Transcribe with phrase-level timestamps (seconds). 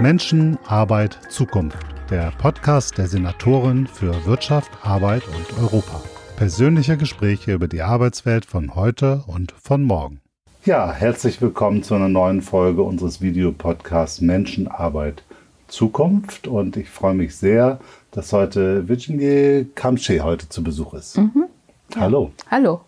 [0.00, 1.78] Menschen, Arbeit, Zukunft.
[2.10, 6.02] Der Podcast der Senatorin für Wirtschaft, Arbeit und Europa.
[6.36, 10.20] Persönliche Gespräche über die Arbeitswelt von heute und von morgen.
[10.64, 15.22] Ja, herzlich willkommen zu einer neuen Folge unseres Videopodcasts Menschen, Arbeit,
[15.68, 16.48] Zukunft.
[16.48, 17.78] Und ich freue mich sehr,
[18.10, 21.18] dass heute Virginie Kamsche heute zu Besuch ist.
[21.18, 21.44] Mhm.
[21.96, 22.32] Hallo.
[22.50, 22.80] Hallo.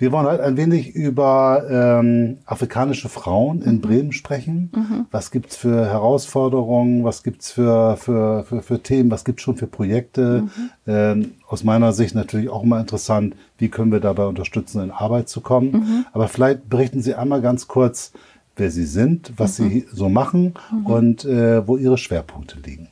[0.00, 3.80] Wir wollen heute ein wenig über ähm, afrikanische Frauen in mhm.
[3.80, 4.70] Bremen sprechen.
[4.72, 5.06] Mhm.
[5.10, 7.02] Was gibt's für Herausforderungen?
[7.02, 9.10] Was gibt's für, für, für, für Themen?
[9.10, 10.42] Was gibt's schon für Projekte?
[10.42, 10.70] Mhm.
[10.86, 15.28] Ähm, aus meiner Sicht natürlich auch immer interessant, wie können wir dabei unterstützen, in Arbeit
[15.28, 15.72] zu kommen.
[15.72, 16.06] Mhm.
[16.12, 18.12] Aber vielleicht berichten Sie einmal ganz kurz,
[18.54, 19.84] wer Sie sind, was Sie mhm.
[19.92, 20.86] so machen mhm.
[20.86, 22.88] und äh, wo Ihre Schwerpunkte liegen.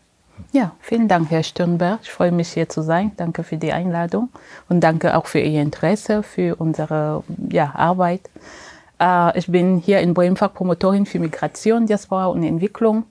[0.52, 2.00] Ja, vielen Dank, Herr Stürnberg.
[2.02, 3.12] Ich freue mich, hier zu sein.
[3.16, 4.28] Danke für die Einladung
[4.68, 8.22] und danke auch für Ihr Interesse für unsere ja, Arbeit.
[9.00, 13.04] Äh, ich bin hier in Bremen Fachpromotorin für Migration, Diaspora und Entwicklung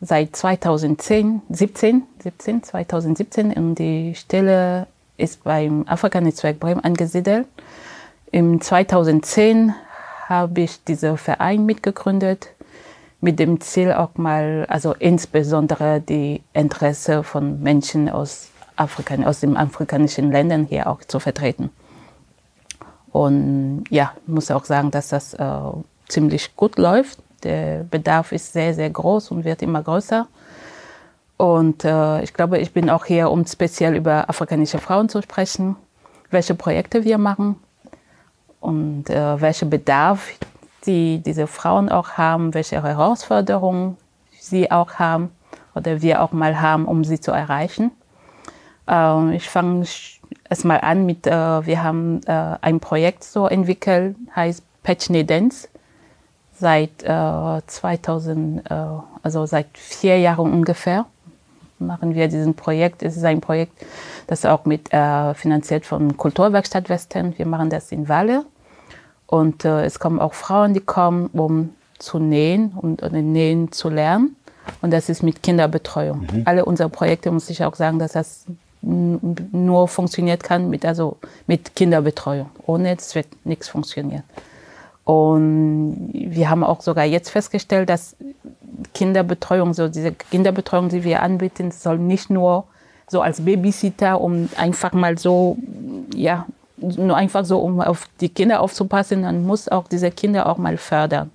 [0.00, 7.46] seit 2010, 17, 17, 2017 und die Stelle ist beim Afrika-Netzwerk Bremen angesiedelt.
[8.32, 9.74] Im 2010
[10.28, 12.48] habe ich diesen Verein mitgegründet
[13.22, 19.56] mit dem Ziel auch mal, also insbesondere die Interesse von Menschen aus Afrika, aus den
[19.56, 21.70] afrikanischen Ländern hier auch zu vertreten.
[23.12, 25.46] Und ja, muss auch sagen, dass das äh,
[26.08, 27.20] ziemlich gut läuft.
[27.44, 30.26] Der Bedarf ist sehr, sehr groß und wird immer größer.
[31.36, 35.76] Und äh, ich glaube, ich bin auch hier, um speziell über afrikanische Frauen zu sprechen,
[36.30, 37.56] welche Projekte wir machen
[38.58, 40.28] und äh, welche Bedarf
[40.86, 43.96] die diese Frauen auch haben, welche Herausforderungen
[44.40, 45.30] sie auch haben
[45.74, 47.92] oder wir auch mal haben, um sie zu erreichen.
[48.88, 49.84] Äh, ich fange
[50.48, 51.30] erstmal an mit, äh,
[51.66, 55.68] wir haben äh, ein Projekt so entwickelt, heißt Patchne Dance.
[56.54, 58.74] Seit 2000, äh,
[59.22, 61.06] also seit vier Jahren ungefähr
[61.80, 63.02] machen wir diesen Projekt.
[63.02, 63.84] Es ist ein Projekt,
[64.28, 67.36] das auch mit finanziert von Kulturwerkstatt Western.
[67.36, 68.44] Wir machen das in Walle
[69.32, 73.88] und äh, es kommen auch Frauen, die kommen, um zu nähen und uh, nähen zu
[73.88, 74.36] lernen.
[74.82, 76.28] Und das ist mit Kinderbetreuung.
[76.30, 76.42] Mhm.
[76.44, 78.44] Alle unsere Projekte muss ich auch sagen, dass das
[78.82, 81.16] nur funktioniert kann mit, also
[81.46, 82.50] mit Kinderbetreuung.
[82.66, 84.24] Ohne das wird nichts funktionieren.
[85.04, 88.16] Und wir haben auch sogar jetzt festgestellt, dass
[88.92, 92.64] Kinderbetreuung, so diese Kinderbetreuung, die wir anbieten, soll nicht nur
[93.08, 95.56] so als Babysitter, um einfach mal so,
[96.14, 96.44] ja,
[96.82, 100.76] nur einfach so, um auf die Kinder aufzupassen, man muss auch diese Kinder auch mal
[100.76, 101.30] fördern.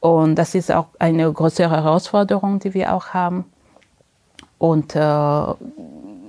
[0.00, 3.46] Und das ist auch eine größere Herausforderung, die wir auch haben.
[4.58, 5.44] Und äh,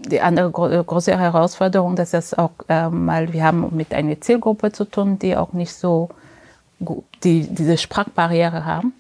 [0.08, 4.72] die andere gro große Herausforderung, dass das auch äh, mal, wir haben mit einer Zielgruppe
[4.72, 6.10] zu tun, die auch nicht so
[7.24, 8.94] die diese Sprachbarriere haben.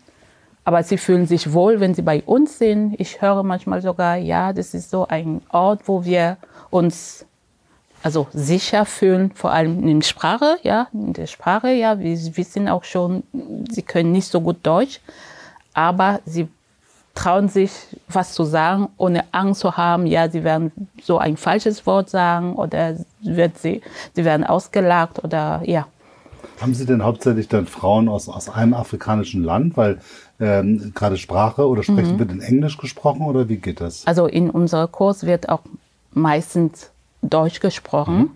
[0.63, 2.99] Aber sie fühlen sich wohl, wenn sie bei uns sind.
[2.99, 6.37] Ich höre manchmal sogar, ja, das ist so ein Ort, wo wir
[6.71, 7.25] uns
[8.05, 12.69] also sicher fühlen, vor allem in der Sprache, ja, in der Sprache, ja, wir wissen
[12.69, 13.23] auch schon,
[13.71, 14.99] sie können nicht so gut Deutsch,
[15.73, 16.47] aber sie
[17.15, 17.71] trauen sich,
[18.07, 20.71] was zu sagen, ohne Angst zu haben, ja, sie werden
[21.01, 23.81] so ein falsches Wort sagen oder wird sie,
[24.13, 25.87] sie werden ausgelacht oder ja.
[26.61, 29.99] Haben Sie denn hauptsächlich dann Frauen aus, aus einem afrikanischen Land, weil
[30.39, 32.19] ähm, gerade Sprache oder sprechen mhm.
[32.19, 34.05] wird in Englisch gesprochen oder wie geht das?
[34.05, 35.61] Also in unserem Kurs wird auch
[36.13, 38.17] meistens Deutsch gesprochen.
[38.17, 38.31] Mhm.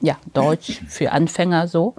[0.00, 1.94] Ja, Deutsch für Anfänger so.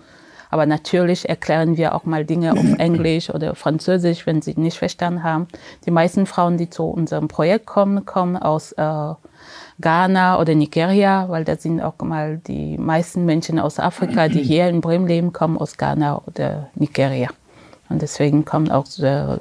[0.50, 5.24] Aber natürlich erklären wir auch mal Dinge auf Englisch oder Französisch, wenn sie nicht verstanden
[5.24, 5.48] haben.
[5.88, 9.14] Die meisten Frauen, die zu unserem Projekt kommen, kommen aus äh,
[9.82, 14.68] Ghana oder Nigeria, weil da sind auch mal die meisten Menschen aus Afrika, die hier
[14.68, 17.30] in Bremen leben, kommen aus Ghana oder Nigeria.
[17.90, 19.40] Und deswegen kommen auch sehr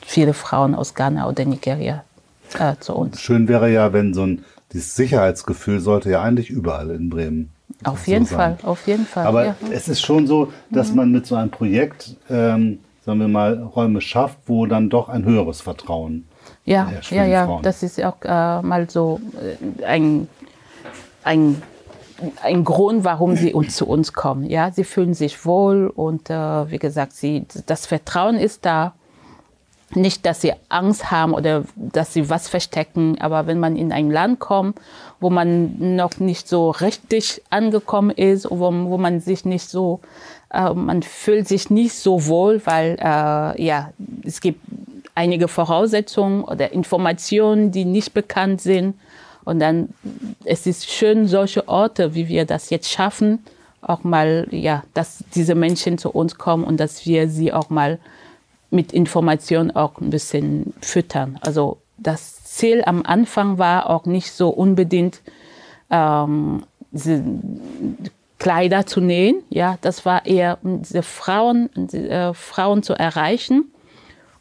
[0.00, 2.04] viele Frauen aus Ghana oder Nigeria
[2.58, 3.20] äh, zu uns.
[3.20, 4.44] Schön wäre ja, wenn so ein
[4.76, 7.50] dieses Sicherheitsgefühl sollte ja eigentlich überall in Bremen.
[7.84, 9.26] Auf jeden so Fall, auf jeden Fall.
[9.26, 9.56] Aber ja.
[9.72, 10.96] es ist schon so, dass mhm.
[10.96, 15.24] man mit so einem Projekt, ähm, sagen wir mal, Räume schafft, wo dann doch ein
[15.24, 16.26] höheres Vertrauen
[16.64, 19.20] ja, Ja, ja, das ist auch äh, mal so
[19.80, 20.28] äh, ein,
[21.22, 21.62] ein,
[22.42, 24.44] ein Grund, warum sie uns zu uns kommen.
[24.44, 28.94] Ja, sie fühlen sich wohl und äh, wie gesagt, sie, das Vertrauen ist da
[29.94, 34.10] nicht, dass sie Angst haben oder dass sie was verstecken, aber wenn man in ein
[34.10, 34.80] Land kommt,
[35.20, 40.00] wo man noch nicht so richtig angekommen ist, wo, wo man sich nicht so,
[40.52, 43.92] äh, man fühlt sich nicht so wohl, weil äh, ja,
[44.24, 44.60] es gibt
[45.14, 48.94] einige Voraussetzungen oder Informationen, die nicht bekannt sind.
[49.44, 49.90] Und dann,
[50.44, 53.44] es ist schön, solche Orte, wie wir das jetzt schaffen,
[53.80, 57.98] auch mal, ja, dass diese Menschen zu uns kommen und dass wir sie auch mal
[58.70, 61.38] mit Informationen auch ein bisschen füttern.
[61.40, 65.22] Also das Ziel am Anfang war auch nicht so unbedingt
[65.90, 66.62] ähm,
[68.38, 69.42] Kleider zu nähen.
[69.50, 73.72] Ja, das war eher diese Frauen, diese, äh, Frauen zu erreichen,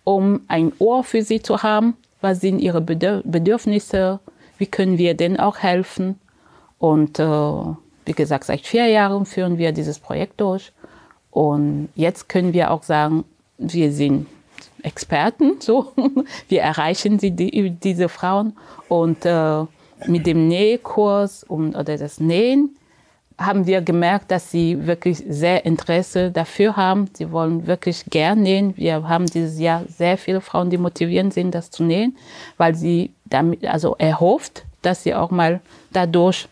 [0.03, 1.95] um ein Ohr für sie zu haben.
[2.21, 4.19] Was sind ihre Bedürfnisse?
[4.57, 6.19] Wie können wir denen auch helfen?
[6.79, 7.23] Und äh,
[8.05, 10.71] wie gesagt, seit vier Jahren führen wir dieses Projekt durch.
[11.31, 13.25] Und jetzt können wir auch sagen,
[13.57, 14.27] wir sind
[14.83, 15.93] Experten, so.
[16.47, 18.53] Wir erreichen die, die, diese Frauen.
[18.87, 19.63] Und äh,
[20.05, 22.75] mit dem Nähkurs und, oder das Nähen
[23.37, 27.09] haben wir gemerkt, dass sie wirklich sehr Interesse dafür haben.
[27.13, 28.77] Sie wollen wirklich gern nähen.
[28.77, 32.15] Wir haben dieses Jahr sehr viele Frauen, die motiviert sind, das zu nähen,
[32.57, 35.59] weil sie damit, also erhofft, dass sie auch mal
[35.91, 36.47] dadurch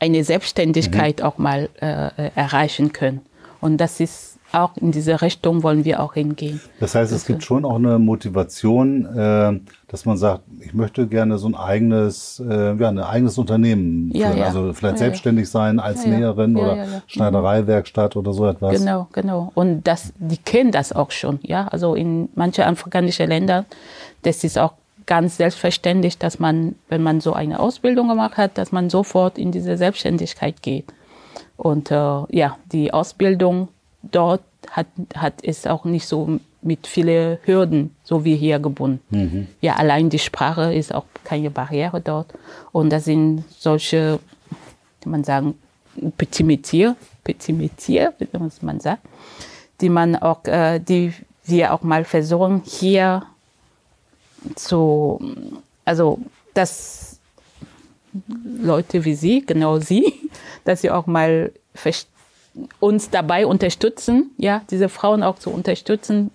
[0.00, 1.24] eine Selbstständigkeit mhm.
[1.24, 3.22] auch mal äh, erreichen können.
[3.62, 6.60] Und das ist auch in diese Richtung wollen wir auch hingehen.
[6.80, 11.06] Das heißt, es also, gibt schon auch eine Motivation, äh, dass man sagt, ich möchte
[11.06, 14.38] gerne so ein eigenes, äh, ja, ein eigenes Unternehmen, ja, führen.
[14.38, 14.46] ja.
[14.46, 18.78] also vielleicht ja, selbstständig sein als Näherin oder Schneidereiwerkstatt oder so etwas.
[18.78, 19.52] Genau, genau.
[19.54, 21.68] Und das, die kennen das auch schon, ja.
[21.68, 23.66] Also in manchen afrikanischen Ländern,
[24.22, 24.72] das ist auch
[25.06, 29.52] ganz selbstverständlich, dass man, wenn man so eine Ausbildung gemacht hat, dass man sofort in
[29.52, 30.86] diese Selbstständigkeit geht.
[31.56, 33.68] Und äh, ja, die Ausbildung
[34.10, 39.00] dort hat, hat es auch nicht so mit vielen Hürden, so wie hier gebunden.
[39.10, 39.46] Mhm.
[39.60, 42.32] Ja, allein die Sprache ist auch keine Barriere dort.
[42.72, 44.18] Und das sind solche,
[45.02, 45.54] wie man sagen,
[46.16, 48.28] Petit Metier, Petit Metier, wie
[48.62, 49.02] man sagt,
[49.80, 51.12] die man auch, äh, die
[51.44, 53.22] wir auch mal versuchen hier
[54.54, 55.20] zu,
[55.84, 56.18] also
[56.54, 57.18] dass
[58.62, 60.30] Leute wie Sie, genau Sie,
[60.64, 62.13] dass sie auch mal verstehen,
[62.80, 66.30] uns dabei unterstützen, ja, diese Frauen auch zu unterstützen,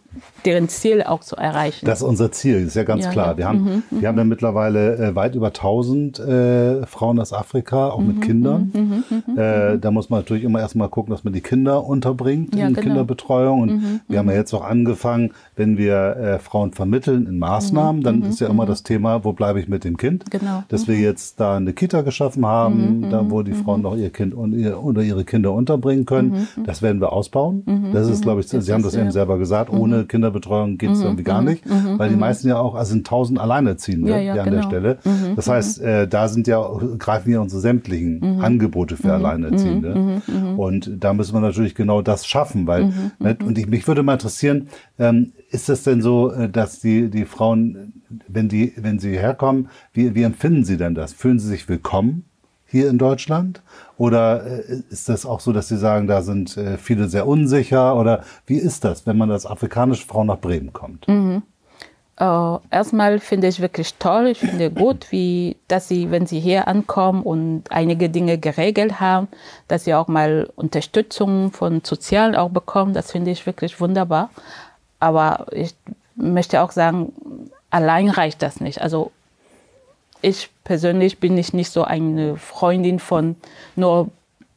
[0.46, 1.86] deren Ziel auch zu erreichen.
[1.86, 3.28] Das ist unser Ziel, ist ja ganz ja, klar.
[3.32, 3.38] Ja.
[3.38, 7.90] Wir, haben, mhm, wir haben ja mittlerweile äh, weit über 1000 äh, Frauen aus Afrika,
[7.90, 8.72] auch mhm, mit Kindern.
[8.74, 11.86] Mhm, mhm, mhm, äh, da muss man natürlich immer erstmal gucken, dass man die Kinder
[11.86, 12.88] unterbringt ja, in genau.
[12.88, 13.62] Kinderbetreuung.
[13.62, 18.02] Und mhm, wir haben ja jetzt auch angefangen, wenn wir äh, Frauen vermitteln in Maßnahmen,
[18.02, 20.32] dann ist ja immer das Thema, wo bleibe ich mit dem Kind?
[20.32, 20.64] Genau.
[20.70, 24.34] Dass wir jetzt da eine Kita geschaffen haben, da wo die Frauen noch ihr Kind
[24.34, 26.48] und ihr, oder ihre Kinder unterbringen können.
[26.66, 27.92] Das werden wir ausbauen.
[27.94, 31.06] Das ist, glaube ich, Sie haben das eben selber gesagt, ohne Kinderbetreuung geht es mhm,
[31.06, 34.18] irgendwie gar mhm, nicht, mhm, weil die meisten ja auch, also sind tausend Alleinerziehende ja,
[34.19, 34.56] ja, an genau.
[34.57, 34.98] der Stelle.
[35.36, 36.66] Das heißt, äh, da sind ja,
[36.98, 40.22] greifen ja unsere sämtlichen Angebote für Alleinerziehende.
[40.57, 44.13] Und da müssen wir natürlich genau das schaffen, weil, ne, und ich, mich würde mal
[44.13, 44.68] interessieren,
[44.98, 47.94] ähm, ist es denn so, äh, dass die, die Frauen,
[48.28, 51.13] wenn die, wenn sie herkommen, wie, wie empfinden sie denn das?
[51.13, 52.29] Fühlen sie sich willkommen?
[52.69, 53.62] Hier in Deutschland?
[53.98, 57.95] Oder äh, ist das auch so, dass Sie sagen, da sind äh, viele sehr unsicher?
[57.95, 61.07] Oder wie ist das, wenn man als afrikanische Frau nach Bremen kommt?
[61.07, 61.44] Mhm.
[62.21, 66.68] Uh, erstmal finde ich wirklich toll, ich finde gut, wie, dass sie, wenn sie hier
[66.68, 69.30] ankommen und einige Dinge geregelt haben,
[69.69, 72.94] dass sie auch mal Unterstützung von Sozialen auch bekommen.
[72.94, 74.31] Das finde ich wirklich wunderbar.
[75.00, 75.74] Aber ich
[76.16, 77.13] möchte auch sagen,
[77.69, 78.81] allein reicht das nicht.
[78.81, 79.13] Also
[80.21, 83.36] ich persönlich bin ich nicht so eine Freundin von
[83.75, 84.10] nur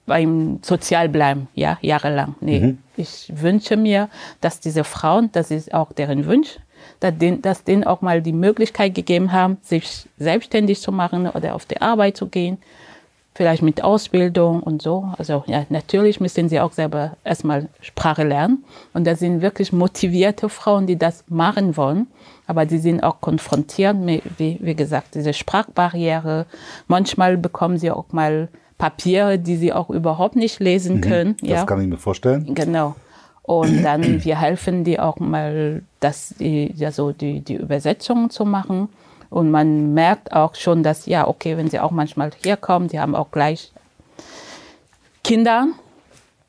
[0.07, 2.35] beim Sozialbleiben, ja, jahrelang.
[2.41, 2.79] Nee, mhm.
[2.97, 4.09] ich wünsche mir,
[4.41, 6.59] dass diese Frauen, das ist auch deren Wunsch,
[7.01, 11.55] dass denen, dass denen auch mal die Möglichkeit gegeben haben, sich selbstständig zu machen oder
[11.55, 12.59] auf die Arbeit zu gehen,
[13.35, 15.13] vielleicht mit Ausbildung und so.
[15.17, 18.65] Also ja, natürlich müssen sie auch selber erstmal Sprache lernen.
[18.93, 22.09] Und da sind wirklich motivierte Frauen, die das machen wollen.
[22.53, 26.45] Aber die sind auch konfrontiert mit, wie, wie gesagt, diese Sprachbarriere.
[26.87, 31.37] Manchmal bekommen sie auch mal Papiere, die sie auch überhaupt nicht lesen mhm, können.
[31.41, 31.65] Das ja.
[31.65, 32.55] kann ich mir vorstellen.
[32.55, 32.95] Genau.
[33.41, 38.45] Und dann wir helfen die auch mal, dass die, ja, so die, die Übersetzungen zu
[38.45, 38.91] machen.
[39.31, 43.15] Und man merkt auch schon, dass, ja, okay, wenn sie auch manchmal herkommen, die haben
[43.15, 43.73] auch gleich
[45.25, 45.69] Kinder.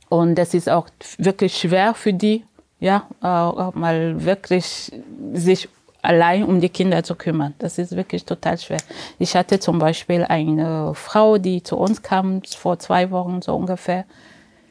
[0.10, 2.44] Und das ist auch wirklich schwer für die,
[2.82, 4.92] ja, auch mal wirklich
[5.34, 5.70] sich
[6.04, 7.56] allein um die Kinder zu kümmern.
[7.58, 8.80] Das ist wirklich total schwer.
[9.18, 14.06] Ich hatte zum Beispiel eine Frau, die zu uns kam vor zwei Wochen so ungefähr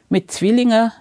[0.09, 0.91] mit Zwillingen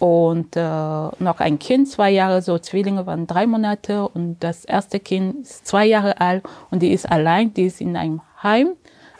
[0.00, 4.98] und äh, noch ein Kind, zwei Jahre, so Zwillinge waren drei Monate und das erste
[4.98, 8.70] Kind ist zwei Jahre alt und die ist allein, die ist in einem Heim,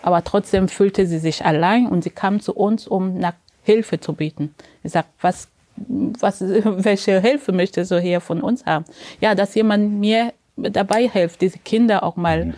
[0.03, 4.15] aber trotzdem fühlte sie sich allein und sie kam zu uns, um nach Hilfe zu
[4.15, 4.55] bieten.
[4.83, 8.85] Ich sag, was, was, welche Hilfe möchtest du hier von uns haben?
[9.21, 12.55] Ja, dass jemand mir dabei hilft, diese Kinder auch mal mhm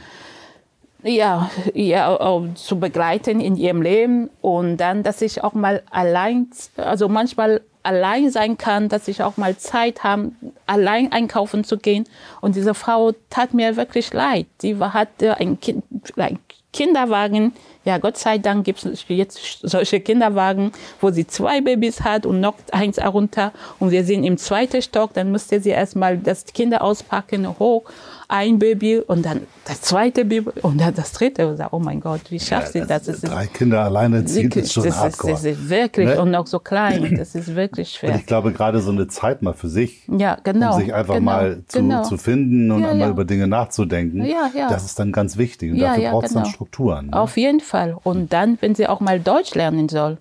[1.06, 7.08] ja, ja zu begleiten in ihrem Leben und dann, dass ich auch mal allein, also
[7.08, 10.32] manchmal allein sein kann, dass ich auch mal Zeit habe,
[10.66, 12.04] allein einkaufen zu gehen.
[12.40, 14.46] Und diese Frau tat mir wirklich leid.
[14.60, 15.84] Sie hatte ein, kind,
[16.16, 16.38] ein
[16.76, 17.52] Kinderwagen.
[17.86, 22.40] Ja, Gott sei Dank gibt es jetzt solche Kinderwagen, wo sie zwei Babys hat und
[22.40, 23.52] noch eins herunter.
[23.78, 25.14] Und wir sind im zweiten Stock.
[25.14, 27.84] Dann musste sie erstmal das Kinder auspacken, hoch
[28.28, 31.48] ein Baby und dann das zweite Baby und dann das dritte.
[31.48, 33.04] Und sag, oh mein Gott, wie schafft ja, sie das?
[33.04, 33.20] das?
[33.20, 35.34] Drei Kinder alleine ziehen ist schon das hardcore.
[35.34, 36.20] Ist, das ist wirklich ne?
[36.20, 37.16] und noch so klein.
[37.16, 38.12] Das ist wirklich schwer.
[38.12, 41.14] Und ich glaube, gerade so eine Zeit mal für sich, ja, genau, um sich einfach
[41.14, 42.02] genau, mal zu, genau.
[42.02, 43.12] zu finden und Ja, einmal ja.
[43.12, 45.72] über Dinge nachzudenken, das ist dann ganz wichtig.
[45.72, 46.54] Und dafür braucht es dann genau.
[46.54, 47.06] Strukturen.
[47.06, 47.16] Ne?
[47.18, 47.96] Auf jeden Fall.
[48.02, 50.18] Und dann, wenn sie auch mal Deutsch lernen soll,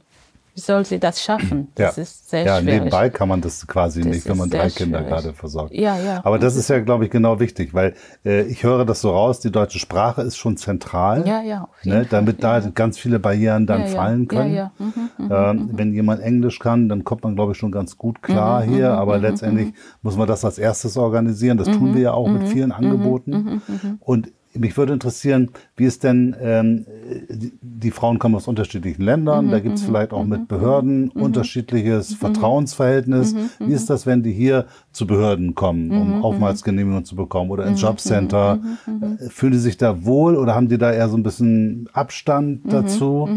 [0.56, 1.68] wie soll sie das schaffen?
[1.76, 2.04] Das ja.
[2.04, 2.74] ist sehr ja, schwierig.
[2.76, 5.14] nebenbei kann man das quasi Das nicht, wenn man drei Kinder schwierig.
[5.14, 5.74] gerade versorgt.
[5.74, 6.22] Ja, ja.
[6.24, 7.94] Aber das ist ja, glaube ich, genau wichtig, weil
[8.26, 11.28] äh, ich höre das so raus, die deutsche Sprache ist schon zentral.
[11.28, 12.70] Ja, ja, Ne, Fall, damit da ja.
[12.74, 13.94] ganz viele Barrieren dann Ja, ja.
[13.96, 14.54] fallen können.
[14.56, 14.86] Ja, ja.
[15.20, 18.66] Mhm, ähm, Wenn jemand Englisch kann, dann kommt man, glaube ich, schon ganz gut klar
[18.66, 18.92] Mhm, hier.
[18.94, 21.58] Aber letztendlich muss man das als erstes organisieren.
[21.58, 23.62] Das tun wir ja auch Mhm, mit vielen Angeboten.
[24.00, 26.86] Und mich würde interessieren, wie ist denn, ähm,
[27.30, 31.10] die, die Frauen kommen aus unterschiedlichen Mhm, Ländern, da gibt es vielleicht auch mit Behörden
[31.10, 33.36] unterschiedliches Vertrauensverhältnis.
[33.60, 37.82] Wie ist das, wenn die hier zu Behörden kommen, um Aufenthaltsgenehmigung zu bekommen oder ins
[37.82, 38.60] Jobcenter?
[38.88, 42.62] Äh, Fühlen die sich da wohl oder haben die da eher so ein bisschen Abstand
[42.72, 43.30] dazu?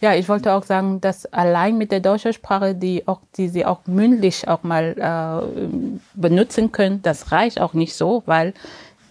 [0.00, 3.66] Ja, ich wollte auch sagen, dass allein mit der deutschen Sprache, die, auch, die sie
[3.66, 5.64] auch mündlich auch mal äh,
[6.14, 8.54] benutzen können, das reicht auch nicht so, weil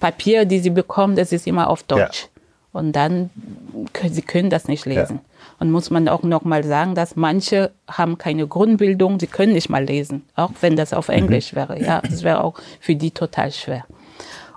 [0.02, 2.28] Papier, die sie bekommen, das ist immer auf Deutsch.
[2.74, 3.30] Und dann
[3.94, 5.20] können sie können das nicht lesen.
[5.60, 9.70] Und muss man auch noch mal sagen, dass manche haben keine Grundbildung, sie können nicht
[9.70, 11.82] mal lesen, auch wenn das auf Englisch wäre.
[11.82, 13.86] Ja, das wäre auch für die total schwer.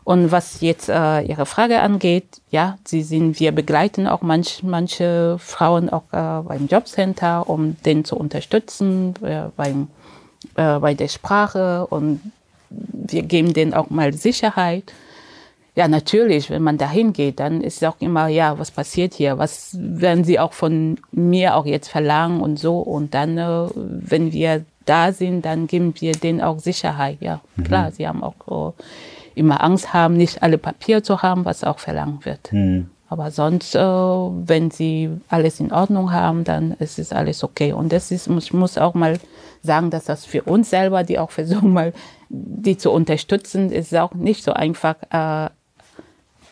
[0.05, 5.37] Und was jetzt äh, Ihre Frage angeht, ja, sie sind, wir begleiten auch manch, manche
[5.39, 9.89] Frauen auch äh, beim Jobcenter, um den zu unterstützen äh, beim,
[10.57, 12.21] äh, bei der Sprache und
[12.71, 14.93] wir geben denen auch mal Sicherheit.
[15.77, 19.39] Ja, natürlich, wenn man dahin geht, dann ist es auch immer, ja, was passiert hier?
[19.39, 22.79] Was werden sie auch von mir auch jetzt verlangen und so?
[22.79, 27.19] Und dann, äh, wenn wir da sind, dann geben wir denen auch Sicherheit.
[27.21, 28.83] Ja, klar, sie haben auch äh,
[29.35, 32.53] immer Angst haben, nicht alle Papier zu haben, was auch verlangt wird.
[33.09, 37.73] Aber sonst, äh, wenn sie alles in Ordnung haben, dann ist es alles okay.
[37.73, 39.19] Und das ist, ich muss auch mal
[39.63, 41.93] sagen, dass das für uns selber, die auch versuchen mal,
[42.29, 45.51] die zu unterstützen, ist auch nicht so einfach, äh,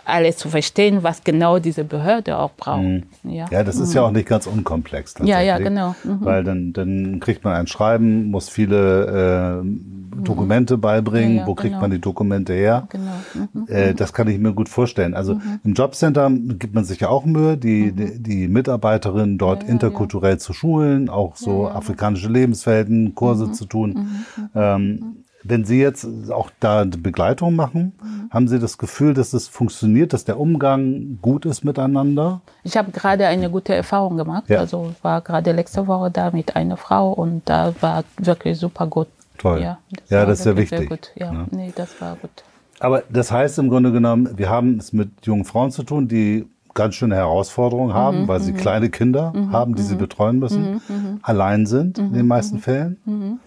[0.04, 2.84] alles zu verstehen, was genau diese Behörde auch braucht.
[3.24, 3.46] Ja.
[3.50, 5.14] Ja, das ist ja auch nicht ganz unkomplex.
[5.22, 5.94] Ja, ja, genau.
[6.04, 6.18] Mhm.
[6.24, 11.36] Weil dann, dann kriegt man ein Schreiben, muss viele äh, Dokumente beibringen.
[11.36, 11.80] Ja, ja, Wo kriegt genau.
[11.80, 12.86] man die Dokumente her?
[12.90, 13.12] Genau.
[13.54, 13.66] Mhm.
[13.68, 15.14] Äh, das kann ich mir gut vorstellen.
[15.14, 19.68] Also im Jobcenter gibt man sich ja auch Mühe, die, die, die Mitarbeiterinnen dort Mhm.
[19.68, 23.52] Ja, interkulturell zu schulen, auch so afrikanische Lebenswelten, Kurse Mhm.
[23.54, 24.08] zu tun.
[24.54, 28.30] Ähm, wenn Sie jetzt auch da eine Begleitung machen, Mhm.
[28.30, 32.40] haben Sie das Gefühl, dass es funktioniert, dass der Umgang gut ist miteinander?
[32.64, 34.44] Ich habe gerade eine gute Erfahrung gemacht.
[34.48, 34.58] Ja.
[34.60, 39.08] Also war gerade letzte Woche da mit einer Frau und da war wirklich super gut.
[39.38, 39.60] Toll.
[39.62, 41.10] Ja, Ja, war das ist ja wirklich sehr wichtig, Gut.
[41.16, 41.46] Ja, ne?
[41.50, 42.30] nee, das war gut.
[42.78, 46.46] Aber das heißt im Grunde genommen, wir haben es mit jungen Frauen zu tun, die
[46.74, 50.80] ganz schöne Herausforderungen haben, weil sie kleine Kinder haben, die sie betreuen müssen,
[51.22, 53.40] allein sind in den meisten Fällen.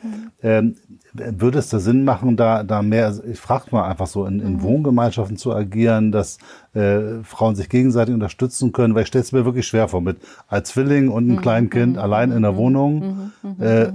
[0.43, 0.75] Ähm,
[1.13, 4.61] würde es da Sinn machen, da, da mehr, ich frage mal einfach so, in, in
[4.61, 6.37] Wohngemeinschaften zu agieren, dass
[6.73, 8.95] äh, Frauen sich gegenseitig unterstützen können?
[8.95, 10.17] Weil ich stelle es mir wirklich schwer vor, mit
[10.49, 13.31] als Zwilling und einem kleinen Kind allein in der Wohnung.
[13.59, 13.87] Äh,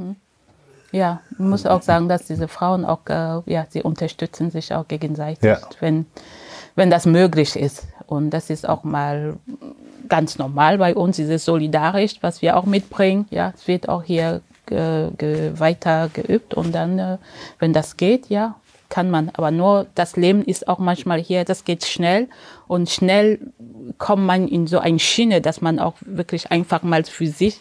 [0.93, 4.89] Ja, ich muss auch sagen, dass diese Frauen auch, äh, ja, sie unterstützen sich auch
[4.89, 5.59] gegenseitig, Ja.
[5.79, 6.07] wenn,
[6.75, 7.87] wenn das möglich ist.
[8.11, 9.37] Und das ist auch mal
[10.09, 13.26] ganz normal bei uns, dieses solidarisch, was wir auch mitbringen.
[13.31, 17.19] Ja, es wird auch hier ge, ge, weiter geübt und dann, äh,
[17.61, 18.57] wenn das geht, ja,
[18.88, 19.31] kann man.
[19.35, 22.29] Aber nur das Leben ist auch manchmal hier, das geht schnell
[22.67, 23.38] und schnell
[23.99, 27.61] kommt man in so eine Schiene, dass man auch wirklich einfach mal für sich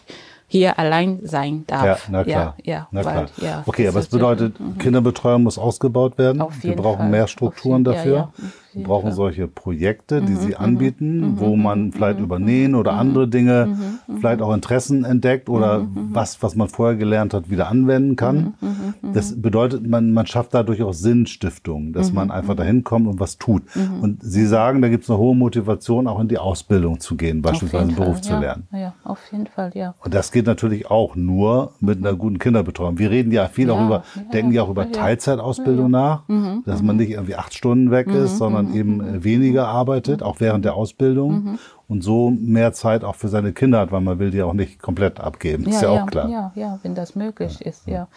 [0.52, 1.86] hier allein sein darf.
[1.86, 2.56] Ja, na klar.
[2.64, 3.28] Ja, ja, na weil, klar.
[3.38, 6.42] ja, okay, aber es ja- bedeutet, Kinderbetreuung muss ausgebaut werden.
[6.42, 7.10] Auf Wir jeden brauchen Fall.
[7.10, 8.16] mehr Strukturen jeden- ja, dafür.
[8.18, 8.32] ja,
[8.69, 9.12] Wir jeden brauchen Fall.
[9.12, 13.76] Mhm, solche Projekte, die sie anbieten, wo man vielleicht über Nähen oder andere Dinge
[14.10, 18.54] mhm, vielleicht auch Interessen entdeckt oder was, was man vorher gelernt hat, wieder anwenden kann.
[19.02, 23.08] Mhm, Das bedeutet, man, man schafft dadurch auch Sinnstiftung, dass Mhm, man einfach dahin kommt
[23.08, 23.64] und was tut.
[24.02, 27.42] Und Sie sagen, da gibt es eine hohe Motivation, auch in die Ausbildung zu gehen,
[27.42, 28.68] beispielsweise einen Beruf Fall, zu ja, lernen.
[28.72, 29.96] Ja, auf jeden Fall, ja.
[30.04, 32.98] Und das geht natürlich auch nur mit einer guten Kinderbetreuung.
[32.98, 34.92] Wir reden ja viel auch Ja, über, ja, denken ja auch ja, über ja.
[34.92, 36.24] Teilzeitausbildung nach,
[36.66, 40.66] dass man nicht irgendwie acht Stunden weg ist, sondern eben äh, weniger arbeitet, auch während
[40.66, 44.42] der Ausbildung und so mehr Zeit auch für seine Kinder hat, weil man will die
[44.44, 45.66] auch nicht komplett abgeben.
[45.66, 46.30] ist ja, auch klar.
[46.30, 48.08] Ja, ja, wenn das möglich ist, ja.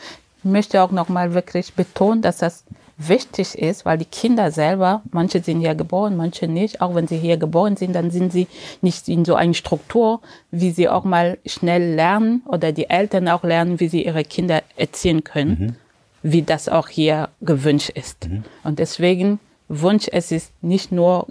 [0.45, 2.65] Ich möchte auch nochmal wirklich betonen, dass das
[2.99, 7.19] wichtig ist, weil die Kinder selber, manche sind ja geboren, manche nicht, auch wenn sie
[7.19, 8.47] hier geboren sind, dann sind sie
[8.81, 10.21] nicht in so einer Struktur,
[10.51, 14.63] wie sie auch mal schnell lernen oder die Eltern auch lernen, wie sie ihre Kinder
[14.77, 15.77] erziehen können, mhm.
[16.23, 18.29] wie das auch hier gewünscht ist.
[18.29, 18.45] Mhm.
[18.65, 21.29] Und deswegen Wunsch, es ist nicht nur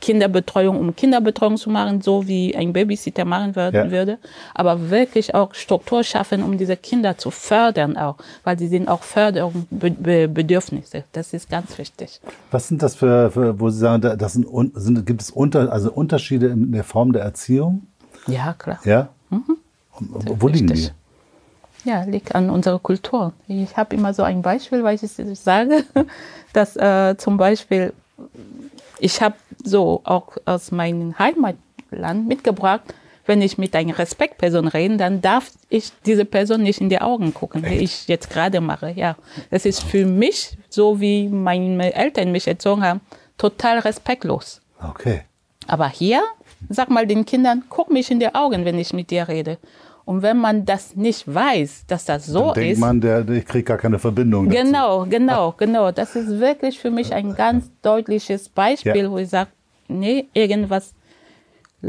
[0.00, 3.90] Kinderbetreuung, um Kinderbetreuung zu machen, so wie ein Babysitter machen würde, ja.
[3.90, 4.18] würde,
[4.54, 9.02] aber wirklich auch Struktur schaffen, um diese Kinder zu fördern auch, weil sie sind auch
[9.02, 11.04] Förderungsbedürfnisse.
[11.12, 12.20] Das ist ganz wichtig.
[12.50, 15.90] Was sind das für, für wo Sie sagen, das sind, sind, gibt es unter, also
[15.92, 17.86] Unterschiede in der Form der Erziehung?
[18.26, 18.80] Ja, klar.
[18.84, 19.08] Ja?
[19.30, 19.56] Mhm.
[19.98, 20.90] Wo liegen die?
[21.84, 23.32] Ja, liegt an unserer Kultur.
[23.46, 25.84] Ich habe immer so ein Beispiel, weil ich es sage,
[26.52, 27.92] dass äh, zum Beispiel
[28.98, 32.82] ich habe so auch aus meinem Heimatland mitgebracht,
[33.26, 37.34] wenn ich mit einer Respektperson rede, dann darf ich diese Person nicht in die Augen
[37.34, 37.72] gucken, Echt?
[37.72, 38.92] wie ich jetzt gerade mache.
[38.92, 39.16] Ja,
[39.50, 43.00] das ist für mich, so wie meine Eltern mich erzogen haben,
[43.36, 44.60] total respektlos.
[44.82, 45.22] Okay.
[45.66, 46.22] Aber hier,
[46.68, 49.58] sag mal den Kindern, guck mich in die Augen, wenn ich mit dir rede.
[50.06, 52.78] Und wenn man das nicht weiß, dass das so Dann denkt ist.
[52.78, 54.48] man, der, ich kriege gar keine Verbindung.
[54.48, 54.62] Dazu.
[54.62, 55.90] Genau, genau, genau.
[55.90, 59.10] Das ist wirklich für mich ein ganz deutliches Beispiel, ja.
[59.10, 59.50] wo ich sage,
[59.88, 60.94] nee, irgendwas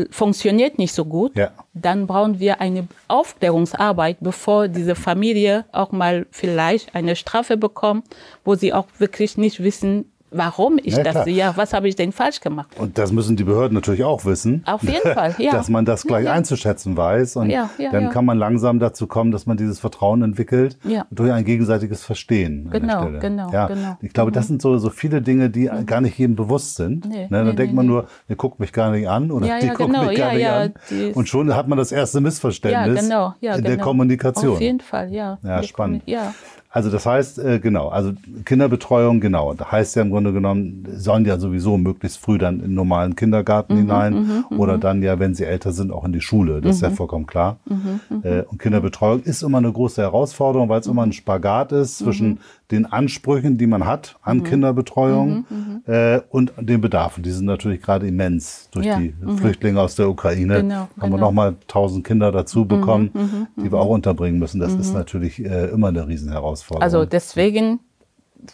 [0.09, 1.35] funktioniert nicht so gut.
[1.35, 1.51] Ja.
[1.75, 8.05] Dann brauchen wir eine Aufklärungsarbeit, bevor diese Familie auch mal vielleicht eine Strafe bekommt,
[8.43, 11.35] wo sie auch wirklich nicht wissen, warum ich ja, das sehe.
[11.35, 12.67] Ja, was habe ich denn falsch gemacht?
[12.77, 14.63] Und das müssen die Behörden natürlich auch wissen.
[14.65, 15.51] Auf jeden Fall, ja.
[15.51, 17.37] dass man das gleich ja, einzuschätzen weiß.
[17.37, 20.77] Und dann kann man langsam dazu kommen, dass man dieses Vertrauen entwickelt
[21.11, 22.69] durch ein gegenseitiges Verstehen.
[22.71, 23.67] Genau, genau, ja.
[23.67, 23.97] genau.
[24.01, 24.47] Ich glaube, das mhm.
[24.47, 25.85] sind so, so viele Dinge, die mhm.
[25.85, 27.05] gar nicht jedem bewusst sind.
[27.05, 27.27] Nee, ne?
[27.29, 29.91] Dann nee, denkt nee, man nur, der guckt mich gar nicht an oder die guckt
[29.91, 30.73] genau, mich gar nicht an.
[31.13, 33.83] Und schon hat man das erste Missverständnis genau, in der genau.
[33.83, 34.53] Kommunikation.
[34.53, 35.37] Auf jeden Fall, ja.
[35.43, 36.03] Ja, spannend.
[36.05, 36.33] Ja.
[36.77, 38.11] Also das heißt, äh, genau, also
[38.45, 42.65] Kinderbetreuung, genau, da heißt ja im Grunde genommen, sollen ja sowieso möglichst früh dann in
[42.65, 46.05] den normalen Kindergarten mhm, hinein mhm, mhm, oder dann ja, wenn sie älter sind, auch
[46.05, 46.61] in die Schule.
[46.61, 46.93] Das ist ja mhm.
[46.93, 47.57] vollkommen klar.
[47.65, 48.21] Mhm, mhm.
[48.23, 52.41] Äh, und Kinderbetreuung ist immer eine große Herausforderung, weil es immer ein Spagat ist zwischen
[52.69, 55.45] den Ansprüchen, die man hat an Kinderbetreuung
[55.87, 57.23] äh, und den Bedarfen.
[57.23, 58.99] Die sind natürlich gerade immens durch ja.
[58.99, 60.61] die Flüchtlinge aus der Ukraine.
[60.61, 61.15] Genau, haben genau.
[61.15, 64.59] wir nochmal tausend Kinder dazu bekommen, die wir auch unterbringen müssen.
[64.59, 66.66] Das ist natürlich äh, immer eine Riesenherausforderung.
[66.69, 66.81] Herausforderung.
[66.81, 67.79] Also deswegen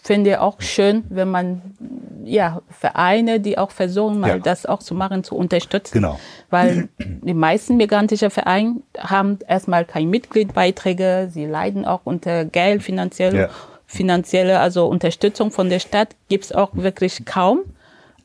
[0.02, 1.62] finde ich auch schön, wenn man
[2.24, 4.40] ja Vereine, die auch versuchen, mal ja.
[4.40, 5.94] das auch zu machen, zu unterstützen.
[5.96, 6.20] Genau.
[6.50, 13.38] Weil die meisten migrantischen Vereine haben erstmal keine Mitgliedbeiträge, sie leiden auch unter Geld, finanzielle,
[13.38, 13.50] ja.
[13.86, 17.62] finanzielle also Unterstützung von der Stadt gibt es auch wirklich kaum.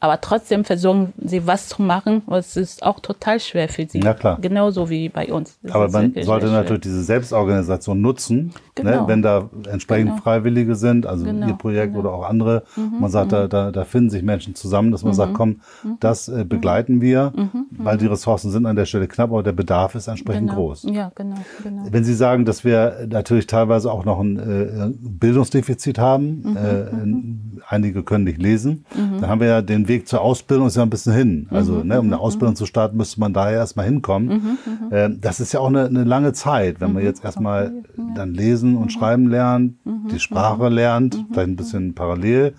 [0.01, 4.01] Aber trotzdem versuchen sie was zu machen, was ist auch total schwer für sie.
[4.01, 4.39] Ja, klar.
[4.41, 5.59] Genauso wie bei uns.
[5.63, 9.03] Das Aber man sollte natürlich diese Selbstorganisation nutzen, ne, genau.
[9.03, 10.23] ne, wenn da entsprechend genau.
[10.23, 11.49] Freiwillige sind, also genau.
[11.49, 12.01] Ihr Projekt genau.
[12.01, 12.63] oder auch andere.
[12.77, 13.01] Mhm.
[13.01, 13.31] Man sagt, mhm.
[13.31, 15.17] da, da, da finden sich Menschen zusammen, dass man mhm.
[15.17, 15.49] sagt, komm,
[15.83, 15.97] mhm.
[15.99, 17.43] das äh, begleiten wir, mhm.
[17.43, 17.67] Mhm.
[17.79, 20.61] weil die Ressourcen sind an der Stelle knapp, aber der Bedarf ist entsprechend genau.
[20.61, 20.85] groß.
[20.93, 21.87] Ja, genau, genau.
[21.91, 28.03] Wenn Sie sagen, dass wir natürlich teilweise auch noch ein äh, Bildungsdefizit haben, äh, einige
[28.03, 31.13] können nicht lesen, dann haben wir ja den Weg zur Ausbildung ist ja ein bisschen
[31.13, 31.49] hin.
[31.51, 32.57] Also, mhm, ne, um eine mhm, Ausbildung mhm.
[32.57, 34.29] zu starten, müsste man daher erstmal hinkommen.
[34.29, 37.73] Mhm, mhm, ähm, das ist ja auch eine, eine lange Zeit, wenn man jetzt erstmal
[38.15, 39.75] dann lesen und schreiben lernt,
[40.11, 42.55] die Sprache lernt, vielleicht ein bisschen parallel,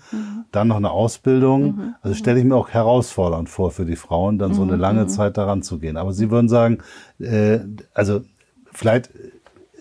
[0.52, 1.94] dann noch eine Ausbildung.
[2.02, 5.36] Also stelle ich mir auch herausfordernd vor für die Frauen, dann so eine lange Zeit
[5.36, 5.96] daran zu gehen.
[5.96, 6.78] Aber Sie würden sagen,
[7.18, 7.58] äh,
[7.94, 8.20] also
[8.72, 9.10] vielleicht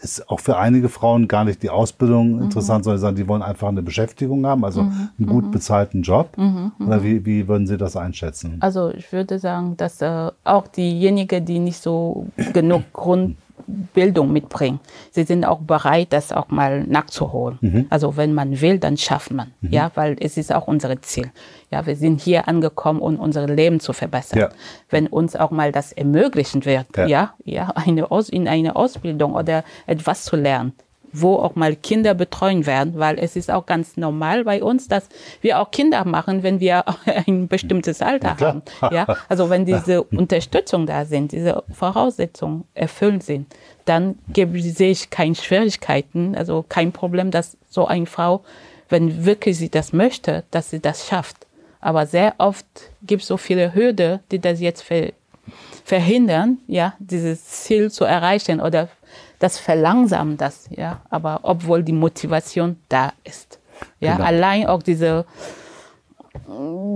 [0.02, 2.44] ist auch für einige Frauen gar nicht die Ausbildung mhm.
[2.44, 5.10] interessant, sondern sagen, die wollen einfach eine Beschäftigung haben, also mhm.
[5.18, 5.52] einen gut mhm.
[5.52, 6.38] bezahlten Job.
[6.38, 6.72] Mhm.
[6.78, 6.88] mhm.
[6.88, 8.58] Oder wie, wie würden Sie das einschätzen?
[8.62, 14.80] Also ich würde sagen, dass äh, auch diejenigen, die nicht so genug Grund Bildung mitbringen.
[15.12, 17.58] Sie sind auch bereit, das auch mal nachzuholen.
[17.62, 17.88] Mhm.
[17.90, 19.54] Also wenn man will, dann schafft man.
[19.62, 19.72] Mhm.
[19.72, 21.32] Ja, weil es ist auch unser Ziel.
[21.72, 24.40] Ja, wir sind hier angekommen, um unser Leben zu verbessern.
[24.40, 24.50] Ja.
[24.90, 29.34] Wenn uns auch mal das ermöglichen wird, ja, ja, ja eine Aus in eine Ausbildung
[29.34, 30.74] oder etwas zu lernen,
[31.12, 35.10] wo auch mal Kinder betreuen werden, weil es ist auch ganz normal bei uns, dass
[35.42, 36.84] wir auch Kinder machen, wenn wir
[37.28, 38.62] ein bestimmtes Alter haben.
[38.92, 43.48] Ja, also wenn diese Unterstützung da sind, diese Voraussetzungen erfüllt sind,
[43.86, 48.44] dann sehe ich keine Schwierigkeiten, also kein Problem, dass so eine Frau,
[48.90, 51.48] wenn wirklich sie das möchte, dass sie das schafft.
[51.82, 52.66] Aber sehr oft
[53.04, 55.14] gibt es so viele Hürden, die das jetzt ver
[55.84, 58.90] verhindern, ja, dieses Ziel zu erreichen oder
[59.40, 63.60] das verlangsamt das, ja, aber obwohl die Motivation da ist.
[64.00, 64.28] Ja, genau.
[64.28, 65.26] allein auch diese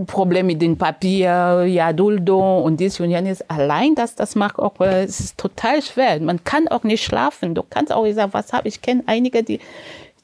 [0.07, 3.47] Problem mit dem Papier, ja, Duldung und dies und jenes.
[3.49, 6.19] Allein das, das macht auch, äh, es ist total schwer.
[6.19, 7.53] Man kann auch nicht schlafen.
[7.55, 8.81] Du kannst auch sagen, was habe ich?
[8.81, 9.59] kenne einige, die,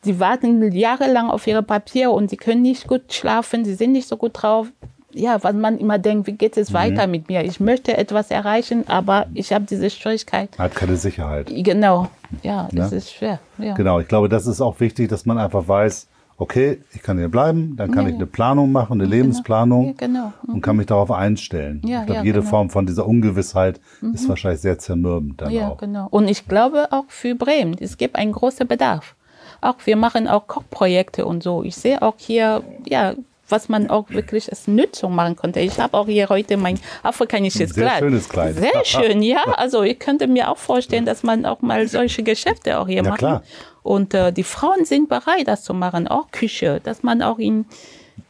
[0.04, 4.08] die warten jahrelang auf ihre Papiere und sie können nicht gut schlafen, sie sind nicht
[4.08, 4.68] so gut drauf.
[5.12, 6.76] Ja, weil man immer denkt, wie geht es mhm.
[6.76, 7.44] weiter mit mir?
[7.44, 10.50] Ich möchte etwas erreichen, aber ich habe diese Schwierigkeit.
[10.58, 11.52] Hat keine Sicherheit.
[11.52, 12.10] Genau,
[12.44, 12.98] ja, das ja?
[12.98, 13.40] ist schwer.
[13.58, 13.74] Ja.
[13.74, 16.08] Genau, ich glaube, das ist auch wichtig, dass man einfach weiß,
[16.40, 19.16] okay, ich kann hier bleiben, dann kann ja, ich eine Planung machen, eine genau.
[19.16, 20.32] Lebensplanung genau.
[20.44, 20.56] mhm.
[20.56, 21.82] und kann mich darauf einstellen.
[21.86, 22.50] Ja, ich glaube, jede genau.
[22.50, 24.14] Form von dieser Ungewissheit mhm.
[24.14, 25.78] ist wahrscheinlich sehr zermürbend dann ja, auch.
[25.78, 26.08] Genau.
[26.10, 29.16] Und ich glaube auch für Bremen, es gibt einen großen Bedarf.
[29.62, 31.64] Auch wir machen auch Kochprojekte und so.
[31.64, 33.16] Ich sehe auch hier, ja,
[33.50, 35.60] was man auch wirklich als Nützung machen konnte.
[35.60, 38.00] Ich habe auch hier heute mein afrikanisches Sehr Kleid.
[38.00, 38.56] schönes Kleid.
[38.56, 39.44] Sehr schön, ja.
[39.58, 43.44] Also ich könnte mir auch vorstellen, dass man auch mal solche Geschäfte auch hier macht.
[43.84, 47.66] Und äh, die Frauen sind bereit, das zu machen, auch Küche, dass man auch in,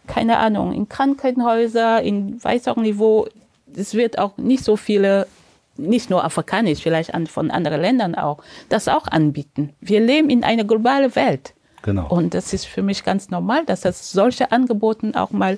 [0.07, 3.27] keine Ahnung, in Krankenhäuser, in weiß auch nicht wo,
[3.75, 5.27] es wird auch nicht so viele
[5.79, 9.73] nicht nur afrikanisch, vielleicht von anderen Ländern auch, das auch anbieten.
[9.79, 11.53] Wir leben in einer globalen Welt.
[11.81, 12.07] Genau.
[12.09, 15.57] Und das ist für mich ganz normal, dass das solche Angebote auch mal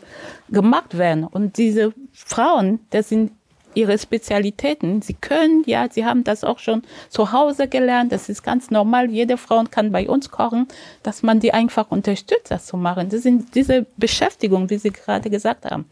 [0.49, 1.23] gemacht werden.
[1.23, 3.31] Und diese Frauen, das sind
[3.73, 5.01] ihre Spezialitäten.
[5.01, 8.11] Sie können, ja, sie haben das auch schon zu Hause gelernt.
[8.11, 9.09] Das ist ganz normal.
[9.09, 10.67] Jede Frau kann bei uns kochen,
[11.03, 13.09] dass man die einfach unterstützt, das zu machen.
[13.09, 15.85] Das sind diese Beschäftigung, wie Sie gerade gesagt haben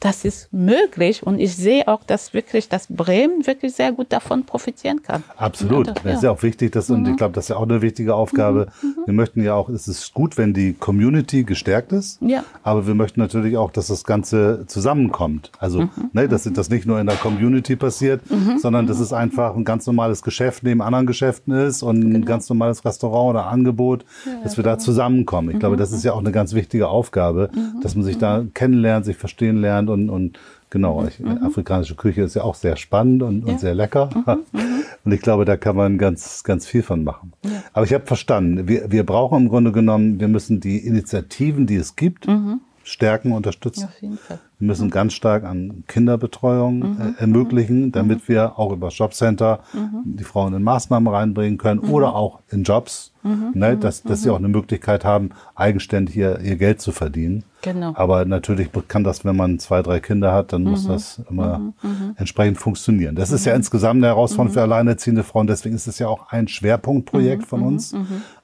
[0.00, 4.44] das ist möglich und ich sehe auch, dass wirklich das Bremen wirklich sehr gut davon
[4.44, 5.22] profitieren kann.
[5.36, 5.88] Absolut.
[5.88, 7.16] Das ist ja auch wichtig, dass, und ich mhm.
[7.16, 8.68] glaube, das ist ja auch eine wichtige Aufgabe.
[8.82, 8.88] Mhm.
[8.88, 9.06] mhm.
[9.06, 12.44] Wir möchten ja auch, es ist gut, wenn die Community gestärkt ist, ja.
[12.62, 15.50] aber wir möchten natürlich auch, dass das Ganze zusammenkommt.
[15.58, 15.90] Also, mhm.
[16.12, 18.58] ne, dass das nicht nur in der Community passiert, mhm.
[18.58, 22.16] sondern dass es einfach ein ganz normales Geschäft neben anderen Geschäften ist und genau.
[22.16, 24.76] ein ganz normales Restaurant oder Angebot, ja, dass wir genau.
[24.76, 25.50] da zusammenkommen.
[25.50, 27.50] Ich glaube, das ist ja auch eine ganz wichtige Aufgabe,
[27.82, 30.38] dass man sich da kennenlernt, sich verstehen lernt Thailand und, und
[30.70, 31.08] genau, mhm.
[31.18, 31.44] mhm.
[31.44, 33.52] afrikanische Küche ist ja auch sehr spannend und, ja.
[33.52, 34.10] und sehr lecker.
[34.14, 34.42] Mhm.
[34.52, 34.66] mhm.
[35.04, 37.32] Und ich glaube, da kann man ganz, ganz viel von machen.
[37.44, 37.62] Ja.
[37.72, 41.76] Aber ich habe verstanden, wir, wir brauchen im Grunde genommen, wir müssen die Initiativen, die
[41.76, 42.58] es gibt, mhm.
[42.86, 43.84] Stärken, unterstützen.
[43.84, 44.38] Auf jeden Fall.
[44.58, 47.00] Wir müssen ganz stark an Kinderbetreuung mhm.
[47.00, 49.60] äh, ermöglichen, damit wir auch über Jobcenter
[50.04, 54.38] die Frauen in Maßnahmen reinbringen können oder auch in Jobs, ne, dass, dass sie auch
[54.38, 57.44] eine Möglichkeit haben, eigenständig hier ihr Geld zu verdienen.
[57.62, 57.92] Genau.
[57.96, 60.88] Aber natürlich kann das, wenn man zwei, drei Kinder hat, dann muss mhm.
[60.88, 61.74] das immer mhm.
[61.82, 62.14] mhm.
[62.16, 63.16] entsprechend funktionieren.
[63.16, 63.58] Das ist ja mhm.
[63.58, 65.48] insgesamt eine Herausforderung für alleinerziehende Frauen.
[65.48, 67.94] Deswegen ist es ja auch ein Schwerpunktprojekt von uns,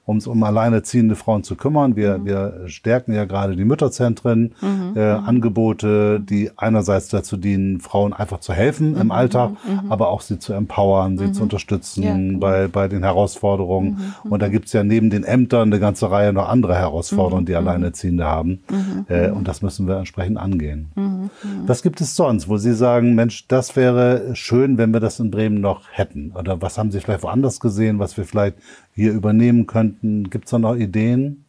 [0.05, 1.95] um es um alleinerziehende Frauen zu kümmern.
[1.95, 4.53] Wir, wir stärken ja gerade die Mütterzentren,
[4.95, 9.51] äh, Angebote, die einerseits dazu dienen, Frauen einfach zu helfen im Alltag,
[9.89, 12.13] aber auch sie zu empowern, sie zu unterstützen ja.
[12.13, 12.39] Genau.
[12.39, 14.13] bei, bei den Herausforderungen.
[14.23, 17.55] Und da gibt es ja neben den Ämtern eine ganze Reihe noch andere Herausforderungen, die
[17.55, 18.59] Alleinerziehende haben.
[19.07, 20.91] Äh, und das müssen wir entsprechend angehen.
[20.95, 21.29] Mhm.
[21.65, 25.31] Was gibt es sonst, wo Sie sagen, Mensch, das wäre schön, wenn wir das in
[25.31, 26.33] Bremen noch hätten?
[26.37, 28.57] Oder was haben Sie vielleicht woanders gesehen, was wir vielleicht
[28.95, 30.29] hier übernehmen könnten?
[30.29, 31.45] Gibt es da noch Ideen?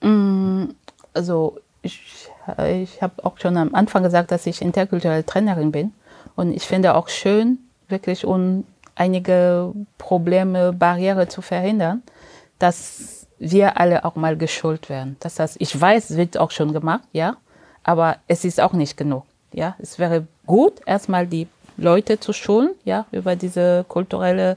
[0.00, 0.64] Mm,
[1.14, 2.28] also ich,
[2.68, 5.92] ich habe auch schon am Anfang gesagt, dass ich interkulturelle Trainerin bin.
[6.34, 12.02] Und ich finde auch schön, wirklich um einige Probleme, Barriere zu verhindern,
[12.58, 15.16] dass wir alle auch mal geschult werden.
[15.20, 17.36] Das heißt, ich weiß, es wird auch schon gemacht, ja,
[17.84, 19.24] aber es ist auch nicht genug.
[19.52, 21.46] Ja, es wäre gut, erstmal die
[21.76, 24.56] Leute zu schulen, ja, über diese kulturelle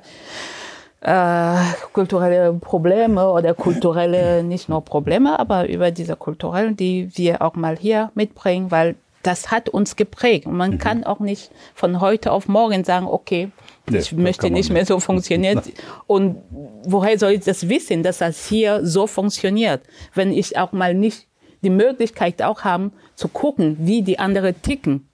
[1.01, 1.55] äh,
[1.93, 7.77] kulturelle Probleme oder kulturelle, nicht nur Probleme, aber über diese kulturellen, die wir auch mal
[7.77, 10.45] hier mitbringen, weil das hat uns geprägt.
[10.45, 10.77] Und man mhm.
[10.77, 13.51] kann auch nicht von heute auf morgen sagen, okay,
[13.89, 15.61] Nee, ich möchte nicht mehr so funktionieren.
[16.07, 16.37] Und
[16.83, 19.81] woher soll ich das wissen, dass das hier so funktioniert,
[20.13, 21.27] wenn ich auch mal nicht
[21.63, 25.08] die Möglichkeit auch haben, zu gucken, wie die anderen ticken.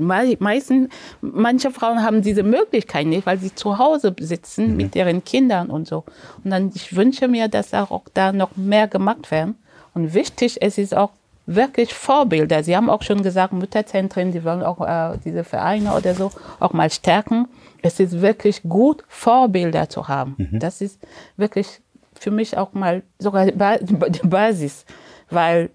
[0.00, 0.88] Meisten,
[1.20, 4.76] manche Frauen haben diese Möglichkeit nicht, weil sie zu Hause sitzen mhm.
[4.76, 6.04] mit ihren Kindern und so.
[6.44, 9.56] Und dann, ich wünsche mir, dass auch da noch mehr gemacht werden.
[9.94, 11.10] Und wichtig, es ist auch
[11.46, 12.62] wirklich Vorbilder.
[12.62, 16.72] Sie haben auch schon gesagt, Mütterzentren, die wollen auch äh, diese Vereine oder so auch
[16.72, 17.48] mal stärken
[17.82, 20.34] es ist wirklich gut, Vorbilder zu haben.
[20.38, 20.58] Mhm.
[20.58, 21.00] Das ist
[21.36, 21.80] wirklich
[22.14, 24.84] für mich auch mal sogar die Basis,
[25.30, 25.70] weil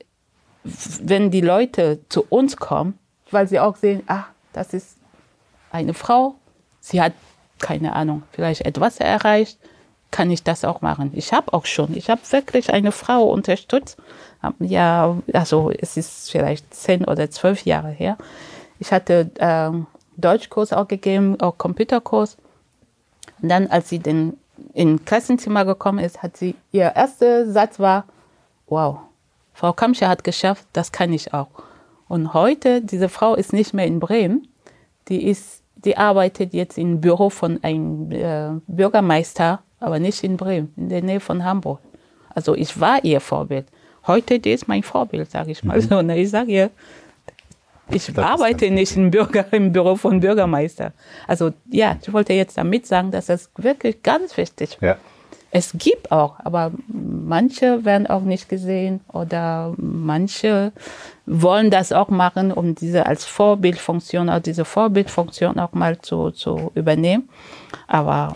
[0.64, 2.98] wenn die Leute zu uns kommen,
[3.32, 4.98] weil sie auch sehen, ah, das ist
[5.72, 6.36] eine Frau,
[6.80, 7.14] sie hat
[7.60, 9.58] keine Ahnung, vielleicht etwas erreicht,
[10.12, 11.12] kann ich das auch machen.
[11.14, 13.98] Ich habe auch schon, ich habe wirklich eine Frau unterstützt.
[14.60, 18.18] Ja, also es ist vielleicht zehn oder zwölf Jahre her.
[18.80, 22.38] Ich hatte ähm, Deutschkurs auch gegeben, auch Computerkurs.
[23.42, 24.38] Und dann, als sie den
[24.74, 28.06] in Klassenzimmer gekommen ist, hat sie, ihr erster Satz war,
[28.68, 29.00] wow,
[29.54, 31.48] Frau Kamscher hat geschafft, das kann ich auch.
[32.08, 34.48] Und heute, diese Frau ist nicht mehr in Bremen,
[35.08, 40.74] die, ist, die arbeitet jetzt im Büro von einem äh, Bürgermeister, aber nicht in Bremen,
[40.78, 41.80] in der Nähe von Hamburg.
[42.30, 43.65] Also ich war ihr Vorbild.
[44.08, 45.82] Heute, die ist mein Vorbild, sage ich mal mhm.
[45.82, 45.98] so.
[45.98, 46.70] Und ich sage ihr,
[47.89, 50.94] ich das arbeite nicht im, Bürger, im Büro von Bürgermeister.
[51.28, 54.82] Also ja, ich wollte jetzt damit sagen, dass das wirklich ganz wichtig ist.
[54.82, 54.98] Ja.
[55.58, 60.74] Es gibt auch, aber manche werden auch nicht gesehen oder manche
[61.26, 66.74] wollen das auch machen, um diese als Vorbildfunktion, auch diese Vorbildfunktion auch mal zu, zu
[66.76, 67.30] übernehmen.
[67.88, 68.36] Aber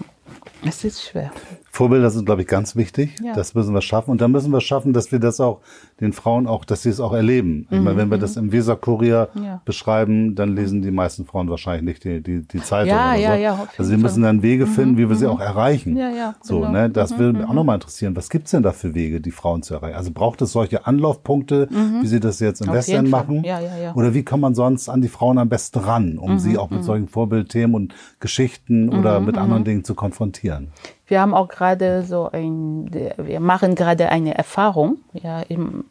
[0.66, 1.30] es ist schwer.
[1.72, 3.16] Vorbilder sind, glaube ich, ganz wichtig.
[3.24, 3.34] Ja.
[3.34, 4.12] Das müssen wir schaffen.
[4.12, 5.60] Und dann müssen wir schaffen, dass wir das auch
[6.00, 7.68] den Frauen auch, dass sie es auch erleben.
[7.70, 7.78] Mhm.
[7.78, 9.62] Ich meine, wenn wir das im Weser-Kurier ja.
[9.66, 13.22] beschreiben, dann lesen die meisten Frauen wahrscheinlich nicht die, die, die Zeitung ja, oder so.
[13.22, 14.70] Ja, ja, also sie müssen dann Wege mhm.
[14.70, 15.32] finden, wie wir sie mhm.
[15.32, 15.96] auch erreichen.
[15.96, 16.72] Ja, ja, so, genau.
[16.72, 16.90] ne?
[16.90, 17.20] Das mhm.
[17.20, 18.16] würde mich auch nochmal interessieren.
[18.16, 19.96] Was gibt's denn da für Wege, die Frauen zu erreichen?
[19.96, 22.02] Also braucht es solche Anlaufpunkte, mhm.
[22.02, 23.44] wie sie das jetzt im Auf Western machen?
[23.44, 23.96] Ja, ja, ja.
[23.96, 26.70] Oder wie kann man sonst an die Frauen am besten ran, um mhm, sie auch
[26.70, 30.70] mit solchen Vorbildthemen und Geschichten oder mit anderen Dingen zu konfrontieren?
[31.10, 34.98] Wir haben auch gerade so ein, wir machen gerade eine Erfahrung.
[35.14, 35.42] Ja,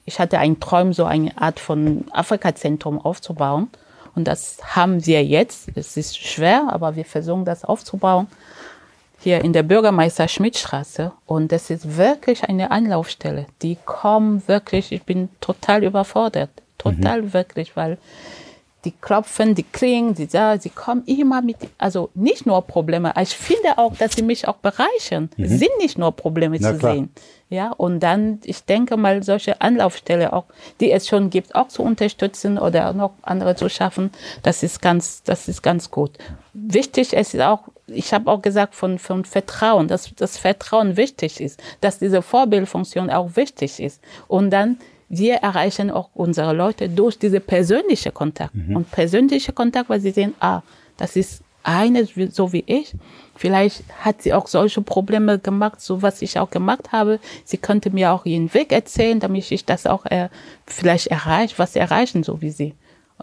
[0.05, 3.69] ich hatte einen Traum, so eine Art von Afrika-Zentrum aufzubauen.
[4.15, 5.71] Und das haben wir jetzt.
[5.75, 8.29] Es ist schwer, aber wir versuchen das aufzubauen.
[9.19, 11.11] Hier in der Bürgermeister-Schmidt-Straße.
[11.27, 13.47] Und das ist wirklich eine Anlaufstelle.
[13.63, 16.51] Die kommen wirklich, ich bin total überfordert.
[16.79, 17.33] Total mhm.
[17.33, 17.99] wirklich, weil
[18.88, 23.12] die klopfen, die klingen, die, sie kommen immer mit, also nicht nur Probleme.
[23.20, 25.29] Ich finde auch, dass sie mich auch bereichern.
[25.37, 25.44] Mhm.
[25.44, 26.94] Es sind nicht nur Probleme Na, zu klar.
[26.94, 27.11] sehen.
[27.51, 30.44] Ja, und dann, ich denke mal, solche Anlaufstelle auch,
[30.81, 34.11] die es schon gibt, auch zu unterstützen oder noch andere zu schaffen,
[34.42, 36.12] das ist ganz, das ist ganz gut.
[36.55, 41.62] Wichtig ist auch, ich habe auch gesagt von, von Vertrauen, dass das Vertrauen wichtig ist,
[41.83, 44.03] dass diese Vorbildfunktion auch wichtig ist.
[44.29, 48.55] Und dann, wir erreichen auch unsere Leute durch diese persönliche Kontakt.
[48.55, 48.77] Mhm.
[48.77, 50.62] Und persönliche Kontakt, weil sie sehen, ah,
[50.97, 52.94] das ist eine so wie ich.
[53.35, 57.21] Vielleicht hat sie auch solche Probleme gemacht, so was ich auch gemacht habe.
[57.44, 60.29] Sie könnte mir auch ihren Weg erzählen, damit ich das auch äh,
[60.66, 62.75] vielleicht erreiche, was sie erreichen, so wie sie.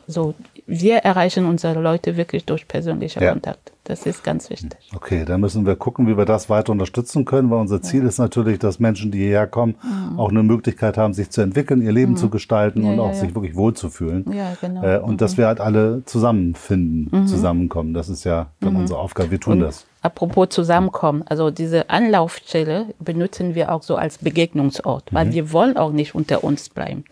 [0.07, 0.35] So,
[0.67, 3.31] wir erreichen unsere Leute wirklich durch persönliche ja.
[3.31, 3.71] Kontakt.
[3.85, 4.79] Das ist ganz wichtig.
[4.95, 8.07] Okay, dann müssen wir gucken, wie wir das weiter unterstützen können, weil unser Ziel ja.
[8.07, 10.19] ist natürlich, dass Menschen, die hierher kommen, mhm.
[10.19, 12.17] auch eine Möglichkeit haben, sich zu entwickeln, ihr Leben mhm.
[12.17, 14.25] zu gestalten ja, und auch sich wirklich wohlzufühlen.
[14.33, 14.83] Ja, genau.
[14.83, 15.17] Äh, und mhm.
[15.17, 17.27] dass wir halt alle zusammenfinden, mhm.
[17.27, 17.93] zusammenkommen.
[17.93, 18.79] Das ist ja dann mhm.
[18.79, 19.29] unsere Aufgabe.
[19.29, 19.85] Wir tun und das.
[20.01, 25.33] Apropos zusammenkommen, also diese Anlaufstelle benutzen wir auch so als Begegnungsort, weil mhm.
[25.33, 27.03] wir wollen auch nicht unter uns bleiben.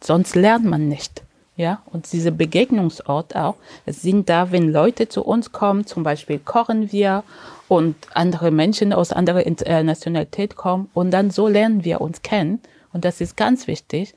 [0.00, 1.22] Sonst lernt man nicht.
[1.58, 6.38] Ja, und diese Begegnungsort auch, es sind da, wenn Leute zu uns kommen, zum Beispiel
[6.38, 7.24] kochen wir
[7.66, 9.42] und andere Menschen aus anderer
[9.82, 12.60] Nationalität kommen und dann so lernen wir uns kennen
[12.92, 14.14] und das ist ganz wichtig.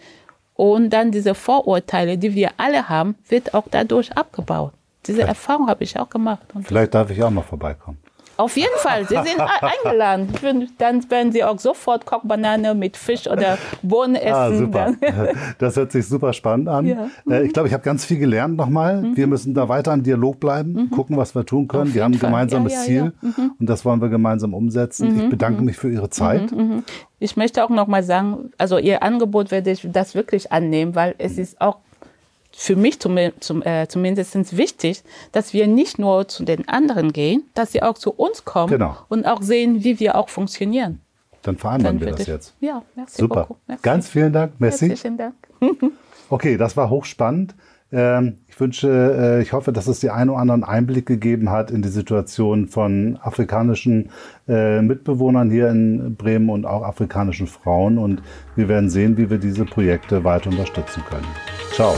[0.54, 4.74] Und dann diese Vorurteile, die wir alle haben, wird auch dadurch abgebaut.
[5.08, 6.46] Diese Erfahrung habe ich auch gemacht.
[6.54, 7.98] Und Vielleicht darf ich auch mal vorbeikommen.
[8.38, 9.40] Auf jeden Fall, Sie sind
[9.86, 10.30] eingeladen.
[10.78, 14.74] Dann werden Sie auch sofort Kochbanane mit Fisch oder Bohnen ah, essen.
[14.74, 14.94] Ah, super.
[15.60, 16.86] Das hört sich super spannend an.
[16.86, 17.10] Ja.
[17.30, 19.02] Äh, ich glaube, ich habe ganz viel gelernt nochmal.
[19.02, 19.18] Mhm.
[19.18, 20.90] Wir müssen da weiter im Dialog bleiben, mhm.
[20.92, 21.94] gucken, was wir tun können.
[21.94, 23.52] wir haben ein gemeinsames ja, ja, Ziel mhm.
[23.60, 25.16] und das wollen wir gemeinsam umsetzen.
[25.16, 25.66] Ich mhm, bedanke mhm.
[25.66, 26.52] mich für Ihre Zeit.
[26.52, 26.84] Mhm,
[27.20, 31.38] ich möchte auch nochmal sagen, also Ihr Angebot werde ich das wirklich annehmen, weil es
[31.38, 31.78] ist auch
[32.56, 37.44] für mich zum, zum, äh, zumindest wichtig, dass wir nicht nur zu den anderen gehen,
[37.54, 38.98] dass sie auch zu uns kommen genau.
[39.10, 41.00] und auch sehen, wie wir auch funktionieren.
[41.44, 42.54] Dann vereinbaren Dann wir das jetzt.
[42.60, 43.48] Ja, merci Super.
[43.68, 43.82] Merci.
[43.82, 44.54] Ganz vielen Dank.
[44.60, 44.90] Merci.
[44.90, 45.36] Herzlichen Dank.
[46.30, 47.56] okay, das war hochspannend.
[47.92, 51.72] Ähm, ich wünsche, äh, ich hoffe, dass es die einen oder anderen Einblick gegeben hat
[51.72, 54.10] in die Situation von afrikanischen
[54.48, 57.98] äh, Mitbewohnern hier in Bremen und auch afrikanischen Frauen.
[57.98, 58.22] Und
[58.56, 61.28] wir werden sehen, wie wir diese Projekte weiter unterstützen können.
[61.74, 61.96] Ciao.